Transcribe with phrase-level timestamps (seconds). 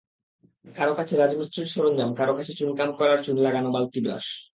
[0.75, 4.25] কারও কাছে রাজমিিস্ত্রর সরঞ্জাম, কারও কাছে চুনকাম করার চুন লাগানো বালতি-ব্রাশ।